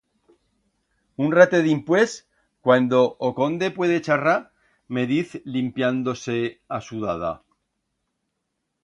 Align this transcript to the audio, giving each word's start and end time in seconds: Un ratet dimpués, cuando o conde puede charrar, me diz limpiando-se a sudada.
Un 1.25 1.33
ratet 1.37 1.65
dimpués, 1.65 2.15
cuando 2.67 3.01
o 3.27 3.29
conde 3.41 3.69
puede 3.77 4.01
charrar, 4.07 4.35
me 4.95 5.03
diz 5.13 5.29
limpiando-se 5.59 6.39
a 6.79 6.81
sudada. 6.87 7.31